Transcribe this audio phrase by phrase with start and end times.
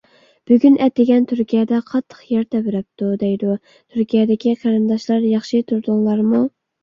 [0.49, 3.53] بۈگۈن ئەتىگەن تۈركىيەدە قاتتىق يەر تەۋرەپتۇ، دەيدۇ.
[3.75, 6.43] تۈركىيەدىكى قېرىنداشلار، ياخشى تۇردۇڭلارمۇ؟